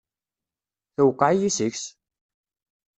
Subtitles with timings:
[0.95, 1.83] Tewqeɛ-iyi seg-s!